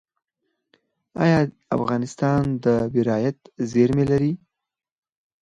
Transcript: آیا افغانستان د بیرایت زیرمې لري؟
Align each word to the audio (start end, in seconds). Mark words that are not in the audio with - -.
آیا 1.23 1.39
افغانستان 1.75 2.43
د 2.63 2.65
بیرایت 2.93 3.37
زیرمې 3.71 4.05
لري؟ 4.11 4.31